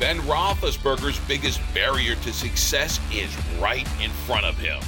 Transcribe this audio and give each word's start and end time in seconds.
Ben 0.00 0.18
Roethlisberger's 0.22 1.20
biggest 1.28 1.60
barrier 1.72 2.16
to 2.16 2.32
success 2.32 2.98
is 3.12 3.32
right 3.60 3.86
in 4.02 4.10
front 4.26 4.44
of 4.44 4.58
him. 4.58 4.82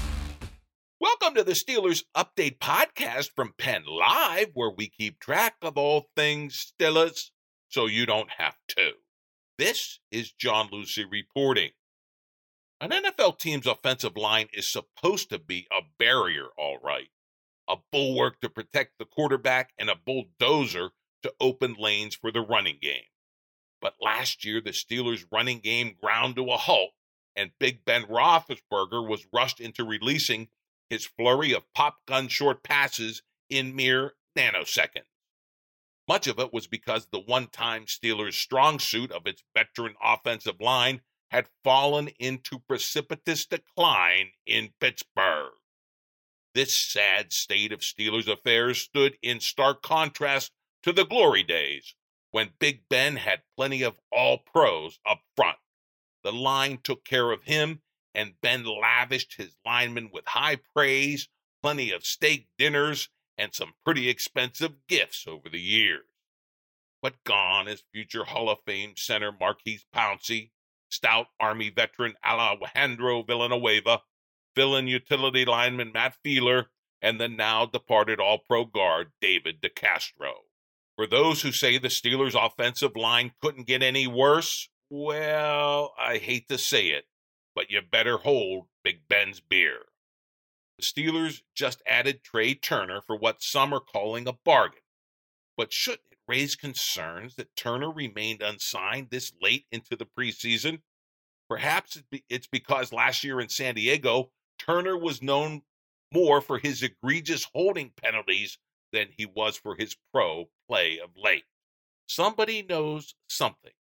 Welcome 1.00 1.36
to 1.36 1.44
the 1.44 1.52
Steelers 1.52 2.02
Update 2.16 2.58
Podcast 2.58 3.30
from 3.36 3.54
Penn 3.56 3.84
Live, 3.86 4.50
where 4.54 4.72
we 4.76 4.88
keep 4.88 5.20
track 5.20 5.54
of 5.62 5.78
all 5.78 6.06
things 6.16 6.72
Steelers 6.80 7.30
so 7.68 7.86
you 7.86 8.04
don't 8.04 8.30
have 8.38 8.56
to. 8.70 8.94
This 9.58 10.00
is 10.10 10.32
John 10.32 10.70
Luciew 10.70 11.04
reporting. 11.08 11.70
An 12.80 12.90
NFL 12.90 13.38
team's 13.38 13.68
offensive 13.68 14.16
line 14.16 14.48
is 14.52 14.66
supposed 14.66 15.30
to 15.30 15.38
be 15.38 15.68
a 15.70 15.82
barrier, 16.00 16.46
all 16.58 16.78
right. 16.82 17.10
A 17.68 17.76
bulwark 17.92 18.40
to 18.40 18.48
protect 18.48 18.98
the 18.98 19.04
quarterback 19.04 19.70
and 19.78 19.88
a 19.88 19.94
bulldozer 19.94 20.90
to 21.22 21.32
open 21.40 21.76
lanes 21.78 22.16
for 22.16 22.32
the 22.32 22.40
running 22.40 22.78
game. 22.82 23.04
But 23.80 23.96
last 24.00 24.44
year, 24.44 24.60
the 24.60 24.70
Steelers' 24.70 25.26
running 25.30 25.60
game 25.60 25.96
ground 26.00 26.36
to 26.36 26.50
a 26.50 26.56
halt, 26.56 26.94
and 27.34 27.58
Big 27.58 27.84
Ben 27.84 28.04
Roethlisberger 28.04 29.06
was 29.06 29.26
rushed 29.32 29.60
into 29.60 29.84
releasing 29.84 30.48
his 30.88 31.04
flurry 31.04 31.52
of 31.52 31.72
pop 31.74 32.06
gun 32.06 32.28
short 32.28 32.62
passes 32.62 33.22
in 33.50 33.76
mere 33.76 34.16
nanoseconds. 34.36 35.04
Much 36.08 36.26
of 36.26 36.38
it 36.38 36.52
was 36.52 36.66
because 36.66 37.06
the 37.06 37.20
one 37.20 37.48
time 37.48 37.86
Steelers' 37.86 38.34
strong 38.34 38.78
suit 38.78 39.10
of 39.10 39.26
its 39.26 39.42
veteran 39.54 39.96
offensive 40.02 40.60
line 40.60 41.02
had 41.30 41.48
fallen 41.64 42.08
into 42.18 42.60
precipitous 42.60 43.44
decline 43.44 44.30
in 44.46 44.72
Pittsburgh. 44.80 45.52
This 46.54 46.72
sad 46.74 47.32
state 47.32 47.72
of 47.72 47.80
Steelers 47.80 48.28
affairs 48.28 48.80
stood 48.80 49.18
in 49.20 49.40
stark 49.40 49.82
contrast 49.82 50.52
to 50.82 50.92
the 50.92 51.04
glory 51.04 51.42
days 51.42 51.94
when 52.30 52.50
Big 52.58 52.88
Ben 52.88 53.16
had 53.16 53.42
plenty 53.56 53.82
of 53.82 53.98
all 54.10 54.38
pros 54.38 54.98
up 55.08 55.20
front. 55.36 55.58
The 56.22 56.32
line 56.32 56.78
took 56.82 57.04
care 57.04 57.30
of 57.30 57.44
him, 57.44 57.82
and 58.14 58.40
Ben 58.40 58.64
lavished 58.64 59.34
his 59.36 59.56
linemen 59.64 60.10
with 60.12 60.26
high 60.26 60.58
praise, 60.74 61.28
plenty 61.62 61.90
of 61.90 62.04
steak 62.04 62.48
dinners, 62.58 63.08
and 63.38 63.54
some 63.54 63.74
pretty 63.84 64.08
expensive 64.08 64.72
gifts 64.88 65.26
over 65.26 65.48
the 65.48 65.60
years. 65.60 66.04
But 67.02 67.22
gone 67.24 67.68
is 67.68 67.84
future 67.92 68.24
Hall 68.24 68.48
of 68.48 68.58
Fame 68.66 68.94
center 68.96 69.30
Maurkice 69.30 69.84
Pouncey, 69.94 70.50
stout 70.88 71.26
Army 71.38 71.70
veteran 71.70 72.14
Alejandro 72.24 73.22
Villanueva, 73.22 74.02
fill-in 74.54 74.88
utility 74.88 75.44
lineman 75.44 75.92
Matt 75.92 76.16
Feiler, 76.24 76.66
and 77.02 77.20
the 77.20 77.28
now 77.28 77.66
departed 77.66 78.18
All-Pro 78.18 78.64
guard 78.64 79.12
David 79.20 79.60
DeCastro. 79.60 80.45
For 80.96 81.06
those 81.06 81.42
who 81.42 81.52
say 81.52 81.76
the 81.76 81.88
Steelers' 81.88 82.34
offensive 82.34 82.96
line 82.96 83.32
couldn't 83.42 83.66
get 83.66 83.82
any 83.82 84.06
worse, 84.06 84.70
well, 84.88 85.94
I 85.98 86.16
hate 86.16 86.48
to 86.48 86.56
say 86.56 86.88
it, 86.88 87.04
but 87.54 87.70
you 87.70 87.82
better 87.82 88.16
hold 88.16 88.68
Big 88.82 89.06
Ben's 89.06 89.40
beer. 89.40 89.80
The 90.78 90.84
Steelers 90.84 91.42
just 91.54 91.82
added 91.86 92.22
Trai 92.24 92.60
Turner 92.60 93.02
for 93.02 93.16
what 93.16 93.42
some 93.42 93.74
are 93.74 93.80
calling 93.80 94.26
a 94.26 94.32
bargain. 94.32 94.80
But 95.56 95.72
shouldn't 95.72 96.12
it 96.12 96.18
raise 96.26 96.54
concerns 96.54 97.34
that 97.36 97.56
Turner 97.56 97.90
remained 97.90 98.40
unsigned 98.40 99.10
this 99.10 99.32
late 99.40 99.66
into 99.70 99.96
the 99.96 100.06
preseason? 100.06 100.80
Perhaps 101.48 102.02
it's 102.28 102.46
because 102.46 102.92
last 102.92 103.22
year 103.22 103.40
in 103.40 103.48
San 103.48 103.74
Diego, 103.74 104.30
Turner 104.58 104.96
was 104.96 105.22
known 105.22 105.62
more 106.12 106.40
for 106.40 106.58
his 106.58 106.82
egregious 106.82 107.46
holding 107.52 107.90
penalties 107.90 108.58
than 108.96 109.08
he 109.14 109.26
was 109.26 109.58
for 109.58 109.76
his 109.76 109.94
pro 110.10 110.48
play 110.66 110.98
of 110.98 111.10
late. 111.22 111.44
Somebody 112.08 112.62
knows 112.62 113.14
something, 113.28 113.74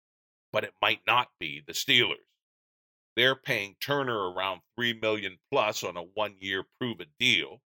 but 0.51 0.63
it 0.63 0.74
might 0.81 1.01
not 1.06 1.28
be 1.40 1.62
the 1.66 1.74
Steelers. 1.74 2.25
They're 3.16 3.35
paying 3.35 3.75
Turner 3.79 4.31
around 4.31 4.62
3 4.75 5.00
million 5.00 5.38
plus 5.51 5.84
on 5.84 5.97
a 5.97 6.01
one-year 6.01 6.63
prove-it 6.79 7.09
deal. 7.19 7.62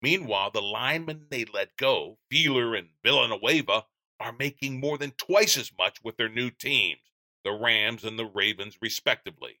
Meanwhile, 0.00 0.52
the 0.52 0.62
linemen 0.62 1.26
they 1.30 1.44
let 1.44 1.76
go, 1.76 2.16
Feiler 2.32 2.78
and 2.78 2.88
Villanueva, 3.04 3.84
are 4.18 4.32
making 4.32 4.80
more 4.80 4.96
than 4.96 5.10
twice 5.18 5.58
as 5.58 5.70
much 5.76 5.98
with 6.02 6.16
their 6.16 6.30
new 6.30 6.48
teams, 6.48 7.00
the 7.44 7.52
Rams 7.52 8.04
and 8.04 8.18
the 8.18 8.24
Ravens 8.24 8.78
respectively. 8.80 9.60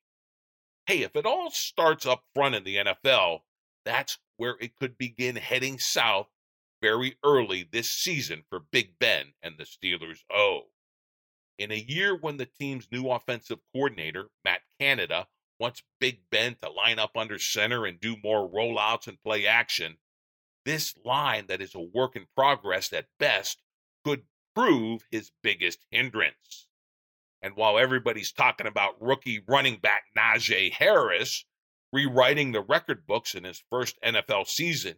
Hey, 0.86 1.02
if 1.02 1.14
it 1.14 1.26
all 1.26 1.50
starts 1.50 2.06
up 2.06 2.24
front 2.34 2.54
in 2.54 2.64
the 2.64 2.76
NFL, 2.76 3.40
that's 3.84 4.18
where 4.38 4.56
it 4.58 4.74
could 4.76 4.96
begin 4.96 5.36
heading 5.36 5.78
south 5.78 6.28
very 6.80 7.16
early 7.24 7.68
this 7.70 7.90
season 7.90 8.44
for 8.48 8.60
Big 8.60 8.98
Ben 8.98 9.32
and 9.42 9.56
the 9.58 9.64
Steelers 9.64 10.20
O. 10.32 10.62
In 11.58 11.70
a 11.70 11.74
year 11.74 12.16
when 12.16 12.38
the 12.38 12.46
team's 12.46 12.88
new 12.90 13.08
offensive 13.10 13.58
coordinator, 13.72 14.30
Matt 14.44 14.62
Canada, 14.78 15.28
wants 15.58 15.82
Big 16.00 16.22
Ben 16.30 16.56
to 16.62 16.70
line 16.70 16.98
up 16.98 17.16
under 17.16 17.38
center 17.38 17.84
and 17.84 18.00
do 18.00 18.16
more 18.24 18.50
rollouts 18.50 19.06
and 19.06 19.22
play 19.22 19.46
action, 19.46 19.98
this 20.64 20.94
line 21.04 21.46
that 21.48 21.60
is 21.60 21.74
a 21.74 21.80
work 21.80 22.16
in 22.16 22.26
progress 22.34 22.92
at 22.92 23.06
best 23.18 23.62
could 24.04 24.22
prove 24.54 25.06
his 25.10 25.30
biggest 25.42 25.84
hindrance. 25.90 26.66
And 27.42 27.56
while 27.56 27.78
everybody's 27.78 28.32
talking 28.32 28.66
about 28.66 29.00
rookie 29.00 29.42
running 29.46 29.78
back 29.78 30.04
Najee 30.16 30.72
Harris 30.72 31.44
rewriting 31.92 32.52
the 32.52 32.60
record 32.60 33.06
books 33.06 33.34
in 33.34 33.44
his 33.44 33.62
first 33.70 33.98
NFL 34.02 34.46
season, 34.46 34.96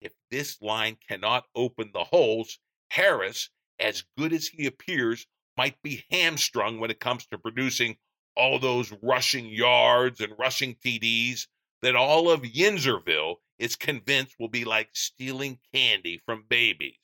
if 0.00 0.12
this 0.30 0.60
line 0.62 0.96
cannot 1.08 1.46
open 1.54 1.90
the 1.92 2.04
holes, 2.04 2.58
Harris, 2.90 3.50
as 3.78 4.04
good 4.16 4.32
as 4.32 4.48
he 4.48 4.66
appears, 4.66 5.26
might 5.56 5.80
be 5.82 6.04
hamstrung 6.10 6.78
when 6.78 6.90
it 6.90 7.00
comes 7.00 7.26
to 7.26 7.38
producing 7.38 7.98
all 8.36 8.58
those 8.58 8.92
rushing 9.02 9.46
yards 9.46 10.20
and 10.20 10.38
rushing 10.38 10.76
TDs 10.76 11.48
that 11.82 11.96
all 11.96 12.30
of 12.30 12.42
Yinzerville 12.42 13.36
is 13.58 13.74
convinced 13.74 14.36
will 14.38 14.48
be 14.48 14.64
like 14.64 14.90
stealing 14.92 15.58
candy 15.74 16.20
from 16.24 16.44
babies. 16.48 16.98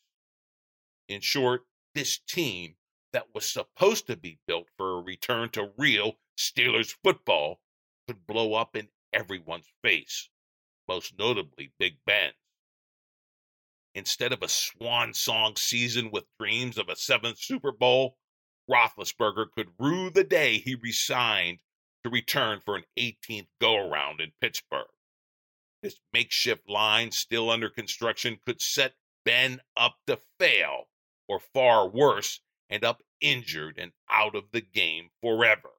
In 1.08 1.20
short, 1.20 1.66
this 1.94 2.18
team 2.18 2.76
that 3.12 3.34
was 3.34 3.48
supposed 3.48 4.06
to 4.06 4.16
be 4.16 4.38
built 4.46 4.68
for 4.76 4.98
a 4.98 5.02
return 5.02 5.48
to 5.50 5.72
real 5.76 6.18
Steelers 6.36 6.94
football 7.02 7.60
could 8.06 8.26
blow 8.26 8.54
up 8.54 8.76
in 8.76 8.88
everyone's 9.12 9.72
face, 9.82 10.28
most 10.88 11.18
notably 11.18 11.72
Big 11.78 11.96
Ben 12.04 12.32
instead 13.94 14.32
of 14.32 14.42
a 14.42 14.48
swan 14.48 15.14
song 15.14 15.56
season 15.56 16.10
with 16.10 16.24
dreams 16.38 16.78
of 16.78 16.88
a 16.88 16.96
seventh 16.96 17.38
Super 17.38 17.72
Bowl, 17.72 18.16
Roethlisberger 18.68 19.50
could 19.52 19.68
rue 19.78 20.10
the 20.10 20.24
day 20.24 20.58
he 20.58 20.74
resigned 20.74 21.58
to 22.02 22.10
return 22.10 22.60
for 22.60 22.76
an 22.76 22.84
18th 22.98 23.48
go 23.60 23.76
around 23.76 24.20
in 24.20 24.32
Pittsburgh. 24.40 24.86
This 25.82 26.00
makeshift 26.12 26.68
line, 26.68 27.10
still 27.10 27.50
under 27.50 27.68
construction, 27.68 28.38
could 28.44 28.60
set 28.60 28.94
Ben 29.24 29.60
up 29.76 29.96
to 30.06 30.18
fail, 30.38 30.88
or 31.28 31.40
far 31.40 31.88
worse, 31.88 32.40
end 32.70 32.84
up 32.84 33.02
injured 33.20 33.78
and 33.78 33.92
out 34.10 34.34
of 34.34 34.44
the 34.52 34.60
game 34.60 35.10
forever. 35.20 35.70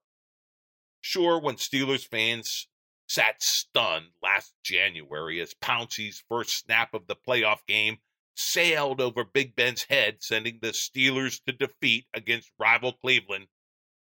Sure, 1.01 1.39
when 1.39 1.56
Steelers 1.56 2.07
fans 2.07 2.68
sat 3.07 3.42
stunned 3.42 4.07
last 4.22 4.54
January 4.63 5.40
as 5.40 5.54
Pouncey's 5.54 6.24
first 6.30 6.57
snap 6.57 6.94
of 6.94 7.07
the 7.07 7.16
playoff 7.16 7.66
game 7.68 7.98
sailed 8.36 9.00
over 9.00 9.24
Big 9.24 9.56
Ben's 9.56 9.84
head, 9.84 10.18
sending 10.19 10.60
the 10.62 10.69
Steelers 10.69 11.42
to 11.46 11.54
defeat 11.54 12.06
against 12.13 12.52
rival 12.60 12.94
Cleveland. 12.94 13.48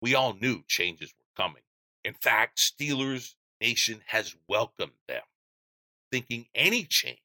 We 0.02 0.16
all 0.16 0.34
knew 0.34 0.64
changes 0.68 1.14
were 1.18 1.44
coming. 1.44 1.64
In 2.04 2.14
fact, 2.14 2.60
Steelers 2.60 3.36
Nation 3.60 4.02
has 4.08 4.36
welcomed 4.48 4.94
them, 5.08 5.22
thinking 6.12 6.48
any 6.56 6.84
change 6.84 7.20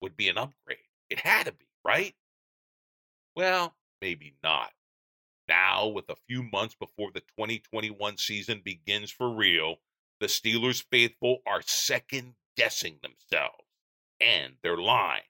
would 0.00 0.16
be 0.16 0.28
an 0.28 0.38
upgrade. 0.38 0.78
It 1.10 1.20
had 1.20 1.46
to 1.46 1.52
be, 1.52 1.66
right? 1.84 2.14
Well, 3.34 3.74
maybe 4.00 4.34
not. 4.42 4.70
Now, 5.48 5.86
with 5.88 6.08
a 6.08 6.16
few 6.28 6.42
months 6.42 6.74
before 6.74 7.12
the 7.12 7.20
2021 7.20 8.16
season 8.18 8.62
begins 8.64 9.10
for 9.10 9.30
real, 9.30 9.76
the 10.20 10.26
Steelers 10.26 10.84
faithful 10.90 11.38
are 11.46 11.62
second 11.62 12.34
guessing 12.56 12.98
themselves 13.02 13.64
and 14.20 14.54
their 14.62 14.76
line. 14.76 15.20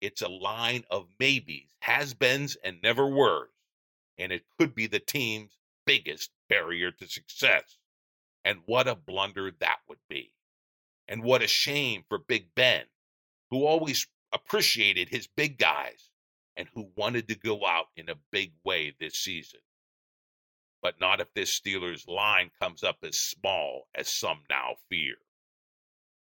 It's 0.00 0.22
a 0.22 0.28
line 0.28 0.84
of 0.90 1.08
maybes, 1.18 1.74
has 1.80 2.14
beens, 2.14 2.56
and 2.62 2.80
never 2.82 3.06
were's, 3.06 3.50
and 4.16 4.30
it 4.30 4.44
could 4.58 4.74
be 4.74 4.86
the 4.86 5.00
team's 5.00 5.58
biggest 5.86 6.30
barrier 6.48 6.90
to 6.92 7.08
success. 7.08 7.78
And 8.44 8.60
what 8.66 8.86
a 8.86 8.94
blunder 8.94 9.50
that 9.60 9.78
would 9.88 9.98
be. 10.08 10.32
And 11.08 11.22
what 11.22 11.42
a 11.42 11.48
shame 11.48 12.04
for 12.08 12.18
Big 12.18 12.54
Ben, 12.54 12.84
who 13.50 13.64
always 13.64 14.06
appreciated 14.32 15.08
his 15.08 15.26
big 15.26 15.58
guys 15.58 16.10
and 16.56 16.68
who 16.74 16.90
wanted 16.96 17.28
to 17.28 17.34
go 17.34 17.66
out 17.66 17.86
in 17.96 18.08
a 18.08 18.18
big 18.30 18.52
way 18.64 18.94
this 19.00 19.14
season. 19.14 19.60
But 20.82 21.00
not 21.00 21.20
if 21.20 21.32
this 21.34 21.58
Steelers 21.58 22.06
line 22.06 22.50
comes 22.60 22.82
up 22.82 22.98
as 23.02 23.18
small 23.18 23.88
as 23.94 24.08
some 24.08 24.44
now 24.48 24.76
fear. 24.88 25.16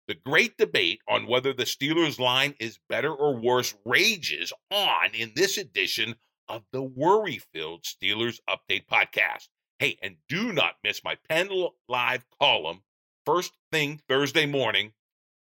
The 0.07 0.15
great 0.15 0.57
debate 0.57 1.01
on 1.07 1.27
whether 1.27 1.53
the 1.53 1.63
Steelers 1.63 2.19
line 2.19 2.55
is 2.59 2.77
better 2.89 3.13
or 3.13 3.39
worse 3.39 3.73
rages 3.85 4.51
on 4.69 5.13
in 5.13 5.31
this 5.35 5.57
edition 5.57 6.15
of 6.49 6.63
the 6.71 6.83
Worry 6.83 7.39
Filled 7.53 7.83
Steelers 7.83 8.39
Update 8.49 8.85
Podcast. 8.87 9.47
Hey, 9.79 9.97
and 10.01 10.17
do 10.27 10.51
not 10.51 10.75
miss 10.83 11.03
my 11.03 11.17
Penn 11.29 11.49
Live 11.87 12.25
column 12.39 12.83
first 13.25 13.53
thing 13.71 14.01
Thursday 14.07 14.45
morning. 14.45 14.93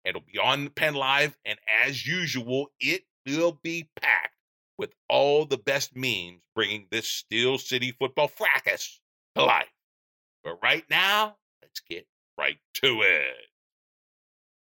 It'll 0.05 0.23
be 0.23 0.38
on 0.38 0.70
Penn 0.70 0.94
Live, 0.94 1.37
and 1.44 1.58
as 1.85 2.06
usual, 2.06 2.70
it 2.81 3.03
will 3.26 3.61
be 3.62 3.91
packed 3.97 4.35
with 4.78 4.93
all 5.08 5.44
the 5.44 5.58
best 5.58 5.96
memes 5.96 6.43
bringing 6.55 6.87
this 6.90 7.08
Steel 7.08 7.58
City 7.58 7.93
football 7.93 8.28
fracas 8.28 9.00
to 9.34 9.44
life. 9.44 9.73
But 10.44 10.58
right 10.62 10.84
now, 10.90 11.37
let's 11.62 11.81
get 11.81 12.06
right 12.38 12.58
to 12.82 13.02
it. 13.02 13.46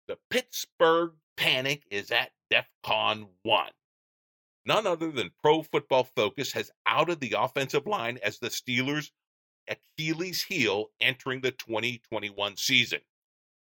The 0.07 0.17
Pittsburgh 0.29 1.13
panic 1.37 1.83
is 1.89 2.11
at 2.11 2.31
DEFCON 2.51 3.27
1. 3.43 3.69
None 4.65 4.85
other 4.85 5.11
than 5.11 5.31
Pro 5.41 5.63
Football 5.63 6.03
Focus 6.03 6.51
has 6.51 6.71
outed 6.85 7.19
the 7.19 7.35
offensive 7.37 7.87
line 7.87 8.19
as 8.21 8.37
the 8.37 8.49
Steelers' 8.49 9.11
Achilles 9.67 10.43
heel 10.43 10.87
entering 10.99 11.41
the 11.41 11.51
2021 11.51 12.57
season. 12.57 12.99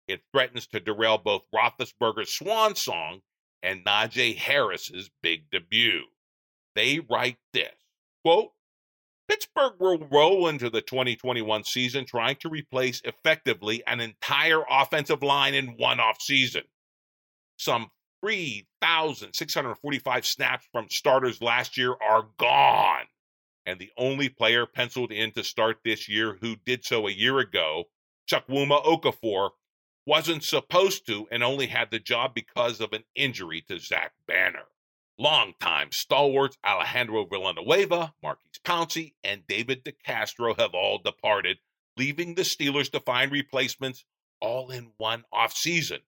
It 0.09 0.23
threatens 0.33 0.67
to 0.69 0.81
derail 0.81 1.19
both 1.19 1.43
Roethlisberger's 1.55 2.35
swan 2.35 2.75
song 2.75 3.21
and 3.63 3.85
Najee 3.85 4.37
Harris's 4.37 5.11
big 5.23 5.51
debut 5.51 6.05
they 6.75 7.01
write 7.11 7.37
this 7.53 7.73
quote, 8.23 8.53
Pittsburgh 9.29 9.75
will 9.79 9.99
roll 10.11 10.49
into 10.49 10.71
the 10.71 10.81
2021 10.81 11.65
season 11.65 12.05
trying 12.05 12.37
to 12.37 12.49
replace 12.49 13.03
effectively 13.05 13.83
an 13.87 14.01
entire 14.01 14.63
offensive 14.69 15.23
line 15.23 15.55
in 15.55 15.77
one 15.77 16.01
off 16.01 16.21
season. 16.21 16.63
Some 17.57 17.91
3,645 18.23 20.27
snaps 20.27 20.67
from 20.73 20.89
starters 20.91 21.41
last 21.41 21.77
year 21.77 21.95
are 22.03 22.27
gone. 22.39 23.05
And 23.67 23.79
the 23.79 23.91
only 23.97 24.29
player 24.29 24.67
penciled 24.67 25.13
in 25.13 25.31
to 25.33 25.45
start 25.45 25.79
this 25.85 26.09
year 26.09 26.37
who 26.41 26.57
did 26.67 26.85
so 26.85 27.07
a 27.07 27.13
year 27.13 27.39
ago, 27.39 27.85
Chukwuma 28.29 28.85
Okorafor, 28.85 29.51
wasn't 30.07 30.43
supposed 30.43 31.07
to 31.07 31.29
and 31.31 31.45
only 31.45 31.69
had 31.69 31.91
the 31.91 32.01
job 32.01 32.35
because 32.35 32.81
of 32.81 32.93
an 32.93 33.05
injury 33.15 33.61
to 33.69 33.79
Zach 33.79 34.13
Banner. 34.27 34.65
Longtime 35.21 35.93
stalwarts 35.93 36.57
Alejandro 36.65 37.27
Villanueva, 37.27 38.15
Maurkice 38.23 38.59
Pouncey, 38.65 39.13
and 39.23 39.47
David 39.47 39.85
DeCastro 39.85 40.59
have 40.59 40.73
all 40.73 40.97
departed, 40.97 41.59
leaving 41.99 42.35
the 42.35 42.43
Steelers 42.43 42.91
to 42.93 43.01
find 43.01 43.31
replacements 43.31 44.07
all 44.41 44.71
in 44.71 44.93
one 44.97 45.25
offseason. 45.31 45.99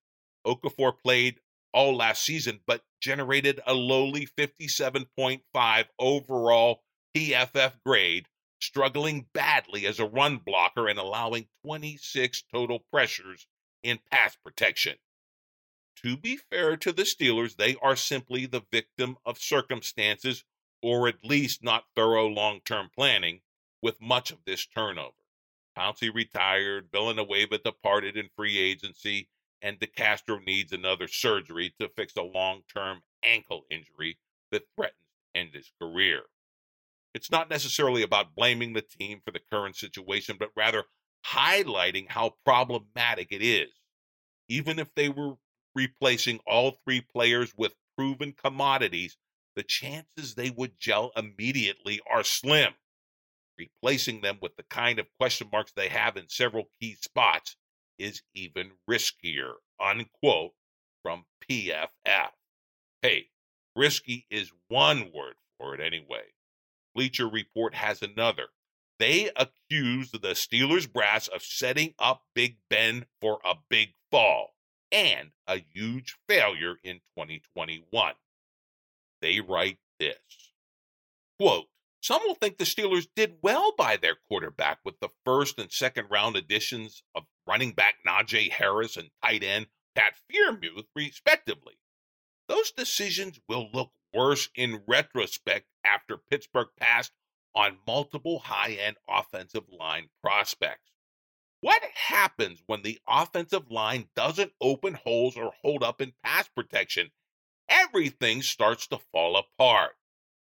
Okafor 0.47 0.99
played 0.99 1.41
all 1.75 1.95
last 1.95 2.25
season, 2.25 2.61
but 2.67 2.85
generated 3.03 3.61
a 3.67 3.75
lowly 3.75 4.27
57.5 4.27 5.85
overall 5.99 6.81
PFF 7.15 7.73
grade, 7.85 8.29
struggling 8.63 9.27
badly 9.35 9.85
as 9.85 10.01
a 10.01 10.07
run 10.07 10.39
blocker 10.39 10.89
and 10.89 10.99
allowing 10.99 11.49
26 11.67 12.45
total 12.51 12.79
pressures 12.91 13.47
in 13.83 13.99
pass 14.11 14.39
protection 14.43 14.97
to 15.97 16.17
be 16.17 16.37
fair 16.37 16.77
to 16.79 16.93
the 16.93 17.03
Steelers, 17.03 17.57
they 17.57 17.77
are 17.83 17.97
simply 17.97 18.47
the 18.47 18.63
victim 18.71 19.17
of 19.25 19.39
circumstances 19.39 20.45
or 20.83 21.07
at 21.07 21.25
least 21.25 21.63
not 21.63 21.85
thorough 21.95 22.27
long 22.27 22.61
term 22.65 22.91
planning 22.95 23.41
with 23.81 24.01
much 24.01 24.31
of 24.31 24.45
this 24.45 24.67
turnover. 24.67 25.15
Pouncey 25.77 26.13
retired, 26.13 26.89
Villanueva 26.93 27.59
departed 27.59 28.17
in 28.17 28.29
free 28.37 28.59
agency, 28.59 29.29
and 29.63 29.79
DeCastro 29.79 30.45
needs 30.45 30.73
another 30.73 31.09
surgery 31.09 31.75
to 31.81 31.89
fix 31.89 32.15
a 32.17 32.23
long 32.23 32.63
term 32.73 33.03
ankle 33.25 33.65
injury 33.71 34.19
that 34.51 34.67
threatens 34.75 34.99
to 35.35 35.41
end 35.41 35.51
his 35.55 35.73
career. 35.81 36.23
It's 37.15 37.31
not 37.31 37.51
necessarily 37.51 38.03
about 38.03 38.35
blaming 38.35 38.73
the 38.73 38.83
team 38.83 39.21
for 39.25 39.31
the 39.31 39.41
current 39.51 39.77
situation, 39.77 40.37
but 40.39 40.51
rather 40.57 40.85
highlighting 41.27 42.09
how 42.09 42.35
problematic 42.45 43.29
it 43.31 43.43
is. 43.43 43.71
Even 44.49 44.79
if 44.79 44.95
they 44.95 45.09
were 45.09 45.35
replacing 45.75 46.41
all 46.47 46.79
three 46.85 47.01
players 47.01 47.53
with 47.57 47.75
proven 47.97 48.33
commodities, 48.33 49.17
the 49.55 49.63
chances 49.63 50.35
they 50.35 50.51
would 50.51 50.79
gel 50.79 51.13
immediately 51.17 52.01
are 52.11 52.25
slim. 52.25 52.73
Replacing 53.59 54.23
them 54.23 54.39
with 54.41 54.57
the 54.57 54.65
kind 54.65 54.99
of 54.99 55.07
question 55.19 55.49
marks 55.53 55.73
they 55.73 55.89
have 55.89 56.17
in 56.17 56.29
several 56.29 56.71
key 56.81 56.97
spots 57.01 57.57
is 57.99 58.23
even 58.35 58.73
riskier. 58.89 59.55
Unquote 59.79 60.53
from 61.03 61.25
PFF. 61.49 62.31
Hey, 63.03 63.27
risky 63.77 64.27
is 64.31 64.53
one 64.69 65.11
word 65.13 65.35
for 65.59 65.75
it 65.75 65.81
anyway. 65.81 66.25
Bleacher 66.95 67.29
Report 67.29 67.75
has 67.75 68.03
another. 68.03 68.49
They 68.99 69.31
accuse 69.37 70.11
the 70.13 70.19
Steelers 70.19 70.91
brass 70.91 71.29
of 71.29 71.43
setting 71.43 71.95
up 71.99 72.23
Big 72.35 72.59
Ben 72.71 73.07
for 73.21 73.41
a 73.45 73.55
big 73.69 73.95
fall 74.11 74.55
and 74.93 75.31
a 75.49 75.65
huge 75.73 76.17
failure 76.29 76.77
in 76.85 76.97
2021. 77.17 78.15
They 79.21 79.41
write 79.41 79.79
this 79.99 80.53
quote, 81.43 81.67
some 82.01 82.21
will 82.25 82.35
think 82.35 82.59
the 82.59 82.65
Steelers 82.65 83.09
did 83.17 83.39
well 83.43 83.73
by 83.77 83.97
their 83.97 84.17
quarterback 84.29 84.79
with 84.85 85.01
the 85.01 85.09
first 85.25 85.59
and 85.59 85.73
second 85.73 86.07
round 86.09 86.37
additions 86.37 87.03
of 87.17 87.25
running 87.47 87.73
back 87.73 87.97
Najee 88.07 88.51
Harris 88.51 88.97
and 88.97 89.11
tight 89.25 89.43
end 89.43 89.67
Pat 89.97 90.15
Freiermuth, 90.31 90.87
respectively. 90.95 91.75
Those 92.49 92.71
decisions 92.71 93.41
will 93.49 93.71
look 93.73 93.91
worse 94.15 94.49
in 94.55 94.83
retrospect 94.87 95.67
after 95.85 96.17
Pittsburgh 96.17 96.69
passed 96.79 97.13
on 97.55 97.79
multiple 97.87 98.39
high 98.39 98.73
end 98.73 98.97
offensive 99.09 99.65
line 99.69 100.09
prospects. 100.23 100.92
What 101.63 101.81
happens 101.95 102.61
when 102.67 102.83
the 102.83 102.99
offensive 103.07 103.71
line 103.71 104.09
doesn't 104.17 104.53
open 104.61 104.95
holes 104.95 105.37
or 105.37 105.53
hold 105.63 105.85
up 105.85 106.01
in 106.01 106.13
pass 106.25 106.49
protection? 106.49 107.13
Everything 107.69 108.43
starts 108.43 108.89
to 108.89 108.99
fall 109.13 109.37
apart. 109.37 109.93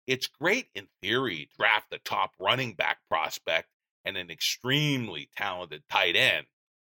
It's 0.09 0.27
great 0.27 0.67
in 0.75 0.89
theory 1.01 1.49
draft 1.57 1.91
the 1.91 1.99
top 1.99 2.33
running 2.41 2.75
back 2.75 2.99
prospect 3.09 3.69
and 4.05 4.17
an 4.17 4.33
extremely 4.33 5.31
talented 5.37 5.85
tight 5.89 6.17
end, 6.17 6.47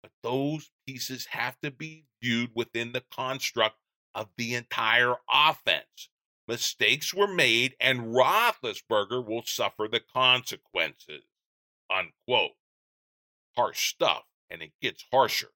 but 0.02 0.12
those 0.24 0.72
pieces 0.88 1.26
have 1.32 1.60
to 1.60 1.70
be 1.70 2.06
viewed 2.24 2.52
within 2.56 2.94
the 2.94 3.04
construct 3.12 3.76
of 4.16 4.30
the 4.38 4.56
entire 4.56 5.16
offense. 5.30 6.08
Mistakes 6.48 7.14
were 7.14 7.28
made, 7.28 7.76
and 7.78 8.16
Roethlisberger 8.16 9.26
will 9.26 9.44
suffer 9.44 9.90
the 9.92 10.00
consequences. 10.00 11.26
Unquote 11.90 12.56
harsh 13.58 13.90
stuff, 13.90 14.24
and 14.50 14.62
it 14.62 14.72
gets 14.82 15.04
harsher. 15.12 15.50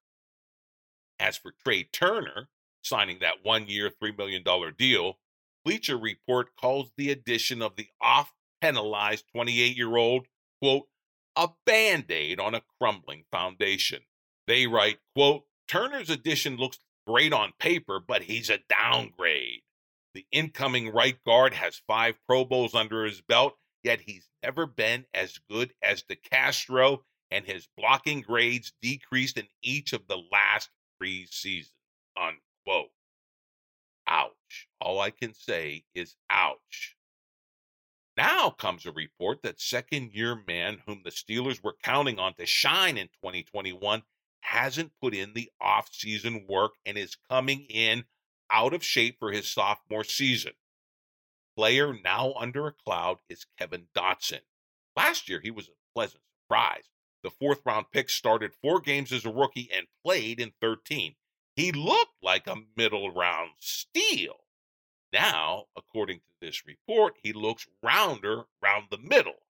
As 1.18 1.36
for 1.36 1.52
Trai 1.64 1.86
Turner 1.92 2.48
signing 2.82 3.18
that 3.20 3.44
one 3.44 3.66
year, 3.66 3.90
$3 4.02 4.16
million 4.18 4.42
deal, 4.76 5.18
Bleacher 5.64 5.96
Report 5.96 6.48
calls 6.60 6.90
the 6.96 7.10
addition 7.10 7.62
of 7.62 7.76
the 7.76 7.86
off 8.00 8.32
penalized 8.60 9.24
28 9.32 9.76
year 9.76 9.96
old, 9.96 10.26
quote, 10.60 10.88
a 11.36 11.48
band 11.64 12.10
aid 12.10 12.40
on 12.40 12.54
a 12.54 12.62
crumbling 12.78 13.24
foundation. 13.30 14.00
They 14.46 14.66
write, 14.66 14.98
quote, 15.14 15.44
Turner's 15.68 16.10
addition 16.10 16.56
looks 16.56 16.78
great 17.06 17.32
on 17.32 17.52
paper, 17.58 18.00
but 18.00 18.22
he's 18.22 18.50
a 18.50 18.58
downgrade. 18.68 19.62
The 20.14 20.26
incoming 20.30 20.92
right 20.92 21.16
guard 21.24 21.54
has 21.54 21.80
five 21.86 22.16
Pro 22.26 22.44
Bowls 22.44 22.74
under 22.74 23.04
his 23.04 23.22
belt, 23.22 23.54
yet 23.82 24.00
he's 24.00 24.28
never 24.42 24.66
been 24.66 25.06
as 25.14 25.38
good 25.48 25.72
as 25.82 26.02
DeCastro, 26.02 26.98
and 27.32 27.46
his 27.46 27.66
blocking 27.76 28.20
grades 28.20 28.72
decreased 28.82 29.38
in 29.38 29.48
each 29.62 29.92
of 29.92 30.06
the 30.06 30.22
last 30.30 30.68
three 30.98 31.26
seasons. 31.30 31.74
Unquote. 32.16 32.90
Ouch. 34.06 34.68
All 34.80 35.00
I 35.00 35.10
can 35.10 35.32
say 35.32 35.84
is 35.94 36.14
ouch. 36.30 36.96
Now 38.16 38.50
comes 38.50 38.84
a 38.84 38.92
report 38.92 39.42
that 39.42 39.60
second 39.60 40.12
year 40.12 40.36
man, 40.46 40.82
whom 40.86 41.00
the 41.02 41.10
Steelers 41.10 41.64
were 41.64 41.76
counting 41.82 42.18
on 42.18 42.34
to 42.34 42.44
shine 42.44 42.98
in 42.98 43.08
2021, 43.08 44.02
hasn't 44.40 44.92
put 45.00 45.14
in 45.14 45.32
the 45.32 45.50
offseason 45.62 46.46
work 46.46 46.72
and 46.84 46.98
is 46.98 47.16
coming 47.30 47.64
in 47.70 48.04
out 48.50 48.74
of 48.74 48.84
shape 48.84 49.16
for 49.18 49.32
his 49.32 49.48
sophomore 49.48 50.04
season. 50.04 50.52
Player 51.56 51.94
now 52.04 52.34
under 52.34 52.66
a 52.66 52.72
cloud 52.72 53.18
is 53.30 53.46
Kevin 53.58 53.86
Dotson. 53.96 54.40
Last 54.94 55.28
year, 55.30 55.40
he 55.42 55.50
was 55.50 55.68
a 55.68 55.94
pleasant 55.94 56.22
surprise. 56.42 56.91
The 57.22 57.30
fourth 57.30 57.64
round 57.64 57.90
pick 57.92 58.10
started 58.10 58.52
four 58.52 58.80
games 58.80 59.12
as 59.12 59.24
a 59.24 59.32
rookie 59.32 59.70
and 59.72 59.86
played 60.04 60.40
in 60.40 60.52
13. 60.60 61.14
He 61.54 61.70
looked 61.70 62.22
like 62.22 62.46
a 62.46 62.62
middle 62.76 63.10
round 63.12 63.50
steal. 63.60 64.44
Now, 65.12 65.66
according 65.76 66.20
to 66.20 66.34
this 66.40 66.66
report, 66.66 67.16
he 67.22 67.32
looks 67.32 67.68
rounder 67.82 68.44
round 68.60 68.86
the 68.90 68.98
middle, 68.98 69.46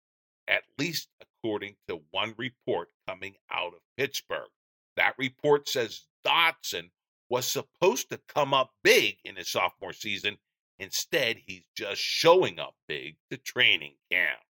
at 0.49 0.65
least 0.77 1.09
according 1.21 1.77
to 1.89 2.03
one 2.11 2.35
report 2.37 2.91
coming 3.07 3.37
out 3.51 3.75
of 3.75 3.81
Pittsburgh. 3.97 4.51
That 4.97 5.15
report 5.17 5.69
says 5.69 6.09
Dotson 6.27 6.91
was 7.29 7.47
supposed 7.47 8.11
to 8.11 8.21
come 8.29 8.53
up 8.53 8.75
big 8.83 9.19
in 9.25 9.37
his 9.37 9.49
sophomore 9.49 9.95
season. 9.95 10.37
Instead, 10.79 11.39
he's 11.47 11.65
just 11.75 12.01
showing 12.01 12.59
up 12.59 12.75
big 12.89 13.17
to 13.31 13.37
training 13.39 13.95
camp. 14.11 14.41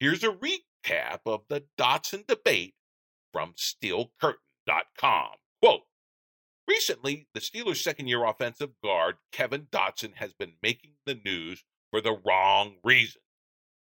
Here's 0.00 0.24
a 0.24 0.28
recap 0.28 0.71
of 1.26 1.42
the 1.48 1.64
Dotson 1.78 2.26
debate 2.26 2.74
from 3.32 3.54
SteelCurtain.com. 3.54 5.30
Quote, 5.62 5.82
Recently, 6.68 7.26
the 7.34 7.40
Steelers' 7.40 7.82
second 7.82 8.06
year 8.08 8.24
offensive 8.24 8.70
guard, 8.82 9.16
Kevin 9.32 9.66
Dotson, 9.72 10.14
has 10.14 10.32
been 10.32 10.52
making 10.62 10.92
the 11.06 11.18
news 11.24 11.64
for 11.90 12.00
the 12.00 12.18
wrong 12.24 12.76
reason. 12.84 13.20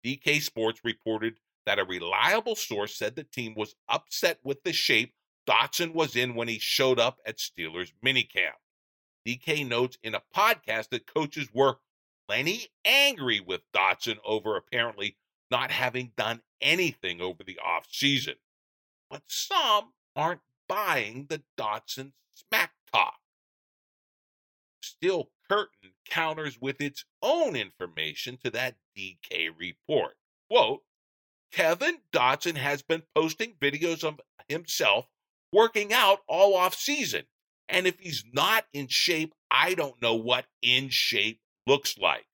DK 0.04 0.42
Sports 0.42 0.80
reported 0.84 1.38
that 1.66 1.78
a 1.78 1.84
reliable 1.84 2.56
source 2.56 2.96
said 2.96 3.16
the 3.16 3.24
team 3.24 3.54
was 3.56 3.74
upset 3.88 4.38
with 4.42 4.62
the 4.64 4.72
shape 4.72 5.14
Dotson 5.46 5.92
was 5.94 6.16
in 6.16 6.34
when 6.34 6.48
he 6.48 6.58
showed 6.58 6.98
up 6.98 7.20
at 7.26 7.38
Steelers 7.38 7.92
minicamp. 8.04 8.56
DK 9.26 9.66
notes 9.66 9.98
in 10.02 10.14
a 10.14 10.22
podcast 10.34 10.90
that 10.90 11.06
coaches 11.06 11.48
were 11.52 11.78
plenty 12.28 12.68
angry 12.84 13.40
with 13.40 13.60
Dotson 13.74 14.16
over 14.24 14.56
apparently 14.56 15.16
not 15.54 15.70
having 15.70 16.10
done 16.16 16.40
anything 16.60 17.20
over 17.20 17.44
the 17.44 17.60
offseason. 17.64 18.34
But 19.08 19.22
some 19.28 19.92
aren't 20.16 20.40
buying 20.68 21.26
the 21.28 21.42
Dotson 21.56 22.10
smack 22.34 22.72
talk. 22.92 23.20
Steel 24.82 25.30
Curtain 25.48 25.92
counters 26.04 26.60
with 26.60 26.80
its 26.80 27.04
own 27.22 27.54
information 27.54 28.36
to 28.42 28.50
that 28.50 28.74
DK 28.98 29.50
report. 29.56 30.14
Quote, 30.50 30.82
Kevin 31.52 31.98
Dotson 32.12 32.56
has 32.56 32.82
been 32.82 33.04
posting 33.14 33.54
videos 33.60 34.02
of 34.02 34.20
himself 34.48 35.06
working 35.52 35.92
out 35.92 36.18
all 36.26 36.56
off 36.56 36.74
season. 36.74 37.26
And 37.68 37.86
if 37.86 38.00
he's 38.00 38.24
not 38.32 38.64
in 38.72 38.88
shape, 38.88 39.32
I 39.52 39.74
don't 39.74 40.02
know 40.02 40.16
what 40.16 40.46
in 40.62 40.88
shape 40.88 41.38
looks 41.64 41.96
like. 41.96 42.26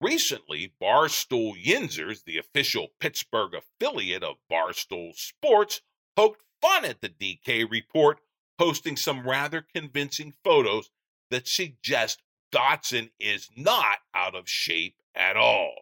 Recently, 0.00 0.72
Barstool 0.80 1.60
Yinzers, 1.60 2.22
the 2.24 2.38
official 2.38 2.88
Pittsburgh 3.00 3.54
affiliate 3.54 4.22
of 4.22 4.36
Barstool 4.50 5.12
Sports, 5.16 5.80
poked 6.14 6.42
fun 6.62 6.84
at 6.84 7.00
the 7.00 7.08
DK 7.08 7.68
report, 7.68 8.20
posting 8.58 8.96
some 8.96 9.28
rather 9.28 9.60
convincing 9.74 10.34
photos 10.44 10.90
that 11.30 11.48
suggest 11.48 12.22
Dotson 12.52 13.10
is 13.18 13.48
not 13.56 13.98
out 14.14 14.36
of 14.36 14.48
shape 14.48 14.96
at 15.14 15.36
all. 15.36 15.74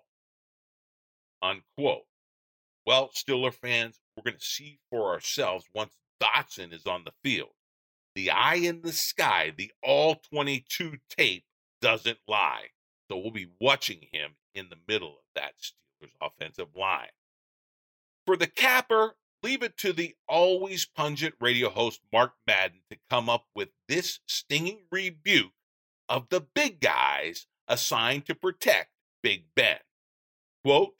Unquote. 1.42 2.06
Well, 2.86 3.10
Stiller 3.12 3.52
fans, 3.52 4.00
we're 4.16 4.30
going 4.30 4.38
to 4.38 4.44
see 4.44 4.78
for 4.90 5.12
ourselves 5.12 5.66
once 5.74 5.94
Dotson 6.22 6.72
is 6.72 6.86
on 6.86 7.04
the 7.04 7.12
field. 7.22 7.50
The 8.14 8.30
eye 8.30 8.54
in 8.54 8.80
the 8.80 8.92
sky, 8.92 9.52
the 9.54 9.72
all 9.82 10.16
22 10.30 10.96
tape 11.10 11.44
doesn't 11.82 12.18
lie. 12.26 12.68
So 13.10 13.16
we'll 13.16 13.30
be 13.30 13.50
watching 13.60 14.08
him 14.12 14.32
in 14.54 14.68
the 14.68 14.78
middle 14.88 15.10
of 15.10 15.24
that 15.34 15.54
Steelers 15.60 16.10
offensive 16.20 16.74
line. 16.74 17.08
For 18.26 18.36
the 18.36 18.46
capper, 18.46 19.16
leave 19.42 19.62
it 19.62 19.76
to 19.78 19.92
the 19.92 20.14
always 20.28 20.86
pungent 20.86 21.34
radio 21.40 21.68
host 21.68 22.00
Mark 22.12 22.34
Madden 22.46 22.80
to 22.90 22.98
come 23.08 23.28
up 23.28 23.46
with 23.54 23.68
this 23.88 24.20
stinging 24.26 24.80
rebuke 24.90 25.52
of 26.08 26.28
the 26.30 26.40
big 26.40 26.80
guys 26.80 27.46
assigned 27.68 28.26
to 28.26 28.34
protect 28.34 28.90
Big 29.22 29.44
Ben. 29.54 29.78
Quote, 30.64 30.94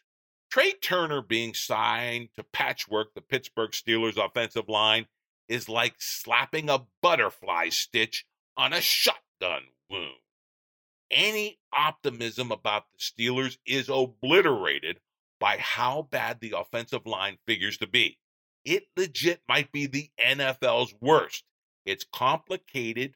Trai 0.53 0.81
Turner 0.81 1.23
being 1.23 1.55
signed 1.55 2.29
to 2.37 2.45
patchwork 2.45 3.15
the 3.15 3.21
Pittsburgh 3.21 3.73
Steelers 3.73 4.17
offensive 4.17 4.69
line 4.69 5.07
is 5.49 5.69
like 5.69 5.97
slapping 5.99 6.71
a 6.71 6.87
butterfly 7.03 7.69
stitch 7.69 8.25
on 8.57 8.73
a 8.73 8.81
shotgun 8.81 9.63
wound. 9.91 10.15
Any 11.11 11.59
optimism 11.73 12.51
about 12.51 12.85
the 12.93 12.99
Steelers 12.99 13.59
is 13.67 13.89
obliterated 13.89 15.01
by 15.39 15.59
how 15.59 16.09
bad 16.11 16.41
the 16.41 16.55
offensive 16.57 17.07
line 17.07 17.39
figures 17.47 17.79
to 17.79 17.87
be. 17.87 18.19
It 18.65 18.89
legit 18.97 19.43
might 19.49 19.71
be 19.71 19.87
the 19.87 20.11
NFL's 20.19 20.95
worst. 21.01 21.45
It's 21.85 22.05
complicated 22.05 23.15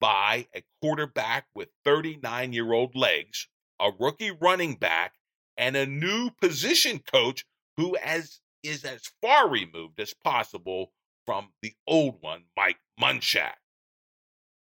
by 0.00 0.46
a 0.54 0.62
quarterback 0.80 1.46
with 1.54 1.70
39 1.84 2.52
year 2.52 2.72
old 2.72 2.94
legs, 2.94 3.48
a 3.80 3.90
rookie 3.98 4.30
running 4.30 4.76
back, 4.76 5.14
and 5.56 5.76
a 5.76 5.86
new 5.86 6.30
position 6.40 7.00
coach 7.00 7.44
who 7.76 7.96
as 7.96 8.40
is 8.62 8.84
as 8.84 9.10
far 9.20 9.48
removed 9.48 9.98
as 9.98 10.14
possible 10.14 10.92
from 11.26 11.52
the 11.62 11.74
old 11.86 12.20
one, 12.20 12.44
Mike 12.56 12.78
Munchak. 13.00 13.56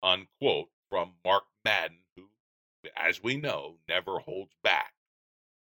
Unquote 0.03 0.69
from 0.89 1.15
Mark 1.25 1.45
Madden, 1.65 1.99
as 3.07 3.23
we 3.23 3.37
know, 3.37 3.77
never 3.89 4.19
holds 4.19 4.55
back. 4.63 4.93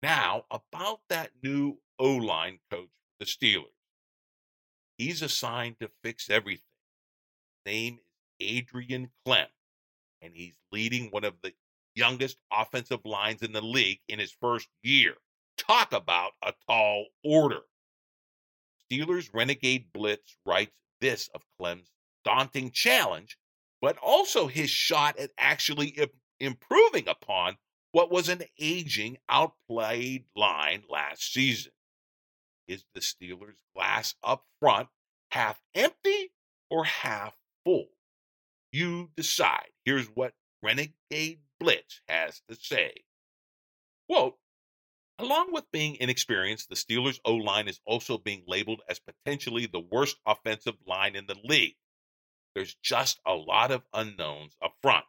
Now, 0.01 0.46
about 0.51 1.00
that 1.10 1.32
new 1.42 1.77
O 2.00 2.15
line 2.15 2.60
coach 2.70 2.89
for 2.89 3.15
the 3.20 3.25
Steelers. 3.25 3.65
He's 4.98 5.22
assigned 5.22 5.80
to 5.80 5.89
fix 6.03 6.30
everything. 6.30 6.63
Name 7.65 8.00
is 8.39 8.48
Adrian 8.48 9.10
Klemm, 9.25 9.48
and 10.22 10.34
he's 10.36 10.58
leading 10.72 11.10
one 11.10 11.24
of 11.24 11.36
the 11.42 11.53
youngest 11.96 12.38
offensive 12.51 13.06
lines 13.06 13.42
in 13.42 13.53
the 13.53 13.62
league 13.62 14.00
in 14.10 14.20
his 14.20 14.32
first 14.32 14.68
year. 14.82 15.15
Talk 15.58 15.94
about 15.94 16.32
a 16.44 16.53
tall 16.68 17.06
order. 17.24 17.62
Steelers 18.92 19.30
Renegade 19.34 19.86
Blitz 19.94 20.38
writes 20.46 20.75
this 21.00 21.30
of 21.34 21.42
Klemm's 21.60 21.92
daunting 22.25 22.72
challenge, 22.72 23.38
but 23.82 23.98
also 23.98 24.48
his 24.48 24.70
shot 24.70 25.18
at 25.18 25.32
actually 25.38 25.98
improving 26.39 27.07
upon 27.07 27.57
what 27.91 28.11
was 28.11 28.29
an 28.29 28.43
aging, 28.59 29.17
outplayed 29.29 30.25
line 30.35 30.83
last 30.89 31.33
season. 31.33 31.71
Is 32.67 32.85
the 32.93 33.01
Steelers' 33.01 33.61
glass 33.75 34.15
up 34.23 34.45
front 34.59 34.89
half 35.31 35.61
empty 35.75 36.31
or 36.69 36.85
half 36.85 37.37
full? 37.65 37.87
You 38.71 39.11
decide. 39.15 39.69
Here's 39.85 40.07
what 40.07 40.33
Renegade 40.61 41.41
Blitz 41.59 42.01
has 42.07 42.41
to 42.49 42.55
say. 42.55 43.03
Quote, 44.09 44.37
Along 45.19 45.53
with 45.53 45.71
being 45.71 45.95
inexperienced, 45.97 46.69
the 46.69 46.75
Steelers' 46.75 47.19
O 47.23 47.35
line 47.35 47.67
is 47.67 47.79
also 47.85 48.17
being 48.17 48.43
labeled 48.47 48.81
as 48.89 48.99
potentially 48.99 49.67
the 49.67 49.79
worst 49.79 50.17
offensive 50.25 50.75
line 50.87 51.15
in 51.15 51.27
the 51.27 51.37
league. 51.43 51.75
There's 52.55 52.75
just 52.81 53.19
a 53.25 53.33
lot 53.33 53.71
of 53.71 53.85
unknowns 53.93 54.57
up 54.61 54.75
front. 54.81 55.05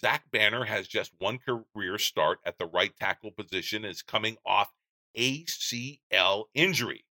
Zach 0.00 0.30
Banner 0.30 0.64
has 0.64 0.86
just 0.86 1.12
one 1.18 1.38
career 1.38 1.98
start 1.98 2.38
at 2.44 2.58
the 2.58 2.66
right 2.66 2.96
tackle 2.96 3.32
position 3.32 3.84
and 3.84 3.92
is 3.92 4.02
coming 4.02 4.36
off 4.46 4.72
ACL 5.16 6.44
injury. 6.54 7.04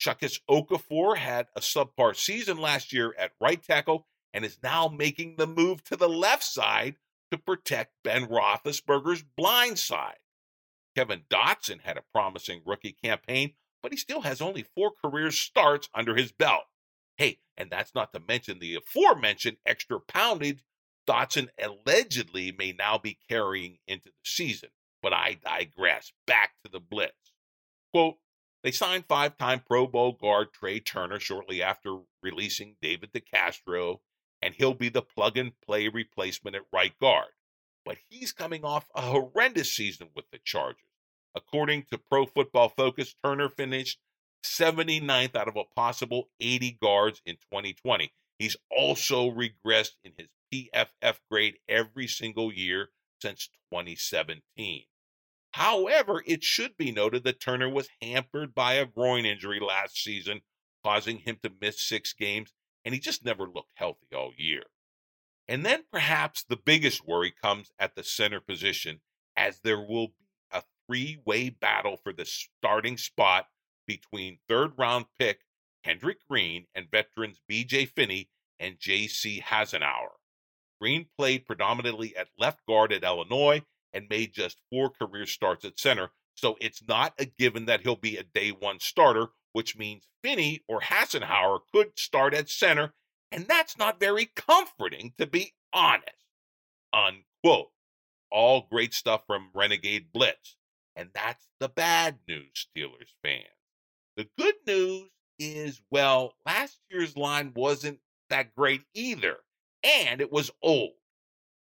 Chukwuma 0.00 0.40
Okorafor 0.48 1.16
had 1.16 1.46
a 1.56 1.60
subpar 1.60 2.14
season 2.14 2.58
last 2.58 2.92
year 2.92 3.14
at 3.18 3.32
right 3.40 3.62
tackle 3.62 4.06
and 4.32 4.44
is 4.44 4.58
now 4.62 4.88
making 4.88 5.36
the 5.36 5.46
move 5.46 5.82
to 5.84 5.96
the 5.96 6.08
left 6.08 6.44
side 6.44 6.96
to 7.30 7.38
protect 7.38 7.94
Ben 8.04 8.26
Roethlisberger's 8.26 9.24
blind 9.36 9.78
side. 9.78 10.18
Kevin 10.94 11.22
Dotson 11.28 11.80
had 11.80 11.96
a 11.96 12.04
promising 12.12 12.62
rookie 12.64 12.96
campaign, 13.02 13.54
but 13.82 13.92
he 13.92 13.98
still 13.98 14.20
has 14.20 14.40
only 14.40 14.64
four 14.74 14.92
career 15.04 15.30
starts 15.30 15.88
under 15.94 16.14
his 16.14 16.32
belt. 16.32 16.64
Hey, 17.16 17.38
and 17.56 17.70
that's 17.70 17.94
not 17.94 18.12
to 18.12 18.20
mention 18.20 18.58
the 18.58 18.76
aforementioned 18.76 19.56
extra 19.66 19.98
poundage 20.00 20.62
Dotson 21.06 21.48
allegedly 21.60 22.52
may 22.52 22.72
now 22.72 22.98
be 22.98 23.18
carrying 23.28 23.78
into 23.86 24.08
the 24.08 24.24
season. 24.24 24.70
but 25.02 25.12
I 25.12 25.38
digress. 25.44 26.12
Back 26.26 26.54
to 26.64 26.70
the 26.70 26.80
Blitz. 26.80 27.32
Quote, 27.92 28.16
they 28.64 28.72
signed 28.72 29.04
five 29.06 29.36
time 29.36 29.60
Pro 29.60 29.86
Bowl 29.86 30.12
guard 30.12 30.48
Trai 30.52 30.84
Turner 30.84 31.20
shortly 31.20 31.62
after 31.62 31.98
releasing 32.22 32.76
David 32.82 33.12
DeCastro, 33.12 34.00
and 34.42 34.54
he'll 34.54 34.74
be 34.74 34.88
the 34.88 35.02
plug 35.02 35.36
and 35.36 35.52
play 35.60 35.86
replacement 35.86 36.56
at 36.56 36.62
right 36.72 36.98
guard. 36.98 37.28
But 37.84 37.98
he's 38.08 38.32
coming 38.32 38.64
off 38.64 38.88
a 38.96 39.02
horrendous 39.02 39.72
season 39.72 40.08
with 40.16 40.24
the 40.32 40.38
Chargers. 40.42 40.82
According 41.36 41.84
to 41.92 41.98
Pro 41.98 42.26
Football 42.26 42.70
Focus, 42.70 43.14
Turner 43.22 43.48
finished 43.48 44.00
79th 44.44 45.36
out 45.36 45.46
of 45.48 45.56
a 45.56 45.64
possible 45.76 46.30
80 46.40 46.78
guards 46.82 47.22
in 47.24 47.36
2020. 47.36 48.12
He's 48.38 48.56
also 48.70 49.30
regressed 49.30 49.96
in 50.04 50.12
his 50.16 50.28
PFF 50.52 51.18
grade 51.30 51.58
every 51.68 52.06
single 52.06 52.52
year 52.52 52.90
since 53.20 53.48
2017. 53.72 54.84
However, 55.52 56.22
it 56.26 56.44
should 56.44 56.76
be 56.76 56.92
noted 56.92 57.24
that 57.24 57.40
Turner 57.40 57.68
was 57.68 57.88
hampered 58.02 58.54
by 58.54 58.74
a 58.74 58.84
groin 58.84 59.24
injury 59.24 59.58
last 59.58 59.96
season, 59.96 60.42
causing 60.84 61.18
him 61.18 61.38
to 61.42 61.52
miss 61.60 61.80
six 61.80 62.12
games, 62.12 62.52
and 62.84 62.94
he 62.94 63.00
just 63.00 63.24
never 63.24 63.48
looked 63.48 63.72
healthy 63.74 64.06
all 64.14 64.32
year. 64.36 64.64
And 65.48 65.64
then 65.64 65.84
perhaps 65.90 66.44
the 66.44 66.56
biggest 66.56 67.06
worry 67.06 67.30
comes 67.30 67.70
at 67.78 67.94
the 67.94 68.04
center 68.04 68.40
position, 68.40 69.00
as 69.36 69.60
there 69.60 69.80
will 69.80 70.08
be 70.08 70.26
a 70.52 70.62
three 70.86 71.18
way 71.24 71.48
battle 71.48 71.96
for 71.96 72.12
the 72.12 72.26
starting 72.26 72.98
spot 72.98 73.48
between 73.86 74.40
third 74.48 74.72
round 74.76 75.06
pick 75.18 75.40
Kendrick 75.86 76.18
Green 76.28 76.66
and 76.74 76.90
veterans 76.90 77.40
BJ 77.48 77.88
Finney 77.88 78.28
and 78.58 78.76
JC 78.76 79.40
Hassenauer. 79.40 80.16
Green 80.80 81.06
played 81.16 81.46
predominantly 81.46 82.16
at 82.16 82.26
left 82.36 82.66
guard 82.66 82.92
at 82.92 83.04
Illinois 83.04 83.62
and 83.92 84.08
made 84.10 84.34
just 84.34 84.58
four 84.68 84.90
career 84.90 85.26
starts 85.26 85.64
at 85.64 85.78
center. 85.78 86.10
So 86.34 86.56
it's 86.60 86.82
not 86.86 87.14
a 87.20 87.24
given 87.24 87.66
that 87.66 87.82
he'll 87.82 87.94
be 87.94 88.16
a 88.16 88.24
day 88.24 88.50
one 88.50 88.80
starter, 88.80 89.28
which 89.52 89.78
means 89.78 90.08
Finney 90.24 90.64
or 90.66 90.80
Hassenauer 90.80 91.60
could 91.72 91.96
start 91.96 92.34
at 92.34 92.50
center, 92.50 92.92
and 93.30 93.46
that's 93.46 93.78
not 93.78 94.00
very 94.00 94.26
comforting, 94.34 95.12
to 95.18 95.26
be 95.26 95.54
honest. 95.72 96.10
Unquote. 96.92 97.70
All 98.32 98.66
great 98.68 98.92
stuff 98.92 99.22
from 99.26 99.50
Renegade 99.54 100.12
Blitz. 100.12 100.56
And 100.96 101.10
that's 101.14 101.46
the 101.60 101.68
bad 101.68 102.18
news, 102.26 102.66
Steelers 102.76 103.14
fans. 103.22 103.46
The 104.16 104.28
good 104.36 104.54
news 104.66 105.10
is, 105.38 105.80
well, 105.90 106.34
last 106.44 106.78
year's 106.90 107.16
line 107.16 107.52
wasn't 107.54 108.00
that 108.30 108.54
great 108.54 108.82
either, 108.94 109.36
and 109.82 110.20
it 110.20 110.32
was 110.32 110.50
old. 110.62 110.94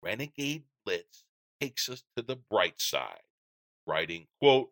Renegade 0.01 0.63
Blitz 0.85 1.23
takes 1.59 1.89
us 1.89 2.03
to 2.15 2.21
the 2.21 2.35
bright 2.35 2.79
side, 2.79 3.23
writing, 3.87 4.27
quote, 4.39 4.69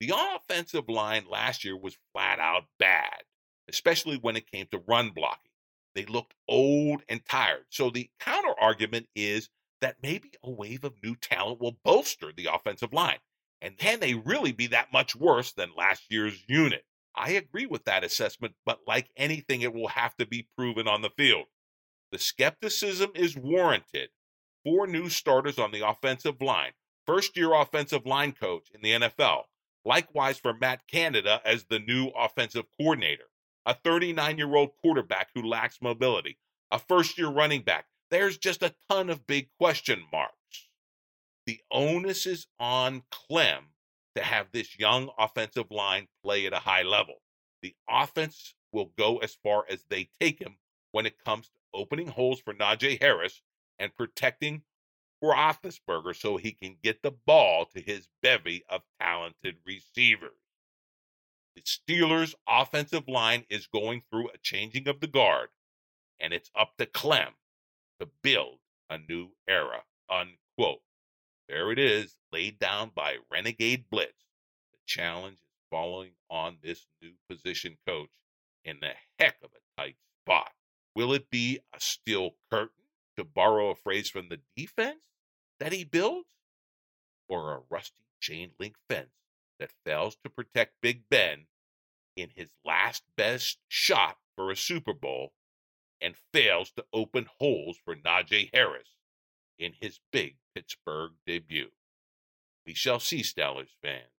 the 0.00 0.12
offensive 0.34 0.88
line 0.88 1.24
last 1.30 1.64
year 1.64 1.76
was 1.76 1.96
flat 2.12 2.38
out 2.40 2.64
bad, 2.78 3.22
especially 3.68 4.16
when 4.16 4.36
it 4.36 4.50
came 4.50 4.66
to 4.70 4.82
run 4.86 5.10
blocking. 5.10 5.52
They 5.94 6.04
looked 6.04 6.34
old 6.48 7.02
and 7.08 7.24
tired. 7.24 7.66
So 7.70 7.88
the 7.88 8.10
counter 8.18 8.54
argument 8.60 9.06
is 9.14 9.48
that 9.80 9.96
maybe 10.02 10.32
a 10.42 10.50
wave 10.50 10.84
of 10.84 11.02
new 11.02 11.14
talent 11.14 11.60
will 11.60 11.78
bolster 11.84 12.32
the 12.36 12.48
offensive 12.52 12.92
line. 12.92 13.18
And 13.62 13.78
can 13.78 14.00
they 14.00 14.14
really 14.14 14.52
be 14.52 14.66
that 14.68 14.92
much 14.92 15.14
worse 15.14 15.52
than 15.52 15.70
last 15.76 16.04
year's 16.10 16.42
unit? 16.48 16.84
I 17.16 17.30
agree 17.30 17.66
with 17.66 17.84
that 17.84 18.04
assessment, 18.04 18.54
but 18.66 18.80
like 18.86 19.10
anything, 19.16 19.62
it 19.62 19.72
will 19.72 19.88
have 19.88 20.16
to 20.16 20.26
be 20.26 20.48
proven 20.56 20.88
on 20.88 21.02
the 21.02 21.10
field. 21.10 21.46
The 22.10 22.18
skepticism 22.18 23.12
is 23.14 23.36
warranted, 23.36 24.10
four 24.64 24.86
new 24.86 25.08
starters 25.08 25.58
on 25.58 25.70
the 25.70 25.86
offensive 25.86 26.40
line, 26.40 26.72
first 27.06 27.36
year 27.36 27.54
offensive 27.54 28.06
line 28.06 28.32
coach 28.32 28.68
in 28.74 28.82
the 28.82 29.08
NFL. 29.08 29.44
Likewise 29.84 30.38
for 30.38 30.54
Matt 30.54 30.86
Canada 30.88 31.40
as 31.44 31.64
the 31.64 31.78
new 31.78 32.08
offensive 32.08 32.64
coordinator, 32.78 33.24
a 33.66 33.74
39 33.74 34.38
year 34.38 34.54
old 34.54 34.70
quarterback 34.80 35.28
who 35.34 35.42
lacks 35.42 35.82
mobility, 35.82 36.38
a 36.70 36.78
first 36.78 37.18
year 37.18 37.28
running 37.28 37.62
back. 37.62 37.86
There's 38.10 38.38
just 38.38 38.62
a 38.62 38.74
ton 38.90 39.10
of 39.10 39.26
big 39.26 39.48
question 39.58 40.04
marks. 40.12 40.68
The 41.46 41.60
onus 41.70 42.26
is 42.26 42.46
on 42.58 43.02
Klemm 43.10 43.73
to 44.16 44.22
have 44.22 44.46
this 44.52 44.78
young 44.78 45.10
offensive 45.18 45.70
line 45.70 46.08
play 46.22 46.46
at 46.46 46.52
a 46.52 46.58
high 46.58 46.82
level. 46.82 47.16
The 47.62 47.74
offense 47.88 48.54
will 48.72 48.92
go 48.96 49.18
as 49.18 49.34
far 49.42 49.64
as 49.70 49.84
they 49.88 50.08
take 50.20 50.40
him 50.40 50.56
when 50.92 51.06
it 51.06 51.24
comes 51.24 51.48
to 51.48 51.58
opening 51.72 52.08
holes 52.08 52.40
for 52.40 52.54
Najee 52.54 53.00
Harris 53.00 53.42
and 53.78 53.96
protecting 53.96 54.62
Roethlisberger 55.22 56.14
so 56.14 56.36
he 56.36 56.52
can 56.52 56.76
get 56.82 57.02
the 57.02 57.10
ball 57.10 57.64
to 57.66 57.80
his 57.80 58.08
bevy 58.22 58.64
of 58.68 58.82
talented 59.00 59.56
receivers. 59.66 60.38
The 61.56 61.62
Steelers' 61.62 62.34
offensive 62.48 63.08
line 63.08 63.44
is 63.48 63.66
going 63.66 64.02
through 64.10 64.28
a 64.28 64.38
changing 64.38 64.88
of 64.88 65.00
the 65.00 65.06
guard, 65.06 65.48
and 66.20 66.32
it's 66.32 66.50
up 66.58 66.76
to 66.78 66.86
Klemm 66.86 67.32
to 68.00 68.08
build 68.22 68.58
a 68.90 68.98
new 68.98 69.30
era. 69.48 69.82
Unquote. 70.10 70.82
There 71.48 71.70
it 71.70 71.78
is, 71.78 72.16
laid 72.34 72.58
down 72.58 72.90
by 72.94 73.16
Renegade 73.30 73.84
Blitz. 73.90 74.12
The 74.72 74.78
challenge 74.86 75.36
is 75.36 75.68
falling 75.70 76.10
on 76.28 76.58
this 76.62 76.86
new 77.00 77.12
position 77.28 77.76
coach 77.86 78.10
in 78.64 78.78
the 78.80 78.92
heck 79.18 79.36
of 79.42 79.50
a 79.54 79.80
tight 79.80 79.96
spot. 80.22 80.50
Will 80.96 81.12
it 81.12 81.30
be 81.30 81.60
a 81.74 81.80
steel 81.80 82.32
curtain? 82.50 82.84
to 83.16 83.24
borrow 83.24 83.70
a 83.70 83.74
phrase 83.74 84.10
from 84.10 84.28
the 84.28 84.40
defense 84.56 85.04
that 85.60 85.72
he 85.72 85.84
builds, 85.84 86.28
or 87.28 87.52
a 87.52 87.60
rusty 87.70 88.04
chain 88.20 88.50
link 88.58 88.76
fence 88.88 89.12
that 89.58 89.70
fails 89.84 90.16
to 90.22 90.30
protect 90.30 90.80
Big 90.82 91.08
Ben 91.08 91.46
in 92.16 92.30
his 92.34 92.48
last 92.64 93.02
best 93.16 93.58
shot 93.68 94.16
for 94.36 94.50
a 94.50 94.56
Super 94.56 94.92
Bowl 94.92 95.32
and 96.00 96.14
fails 96.32 96.70
to 96.72 96.84
open 96.92 97.28
holes 97.38 97.78
for 97.84 97.94
Najee 97.94 98.50
Harris 98.52 98.96
in 99.58 99.72
his 99.80 100.00
big 100.12 100.36
Pittsburgh 100.54 101.12
debut. 101.26 101.70
We 102.66 102.74
shall 102.74 103.00
see, 103.00 103.22
Steelers 103.22 103.68
fans. 103.82 104.10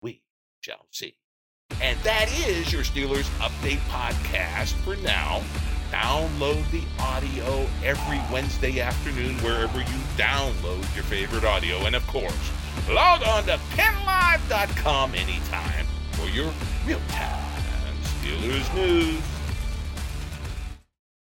We 0.00 0.22
shall 0.60 0.86
see. 0.90 1.16
And 1.82 1.98
that 2.00 2.30
is 2.46 2.72
your 2.72 2.82
Steelers 2.82 3.28
Update 3.38 3.80
podcast 3.90 4.72
for 4.84 4.96
now. 4.96 5.42
Download 5.90 6.68
the 6.70 6.82
audio 6.98 7.66
every 7.84 8.20
Wednesday 8.32 8.80
afternoon 8.80 9.36
wherever 9.36 9.78
you 9.78 9.98
download 10.16 10.94
your 10.94 11.04
favorite 11.04 11.44
audio. 11.44 11.84
And 11.84 11.94
of 11.94 12.06
course, 12.06 12.50
log 12.88 13.22
on 13.22 13.44
to 13.44 13.58
PennLive.com 13.76 15.14
anytime 15.14 15.86
for 16.12 16.26
your 16.28 16.52
real 16.86 17.00
time 17.08 17.54
Steelers 18.22 18.74
news. 18.74 19.33